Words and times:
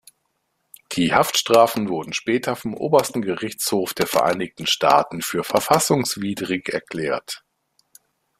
Die 0.93 1.13
Haftstrafen 1.13 1.87
wurden 1.87 2.11
später 2.13 2.55
vom 2.55 2.73
Obersten 2.73 3.21
Gerichtshof 3.21 3.93
der 3.93 4.07
Vereinigten 4.07 4.65
Staaten 4.65 5.21
für 5.21 5.43
verfassungswidrig 5.43 6.69
erklärt. 6.69 7.45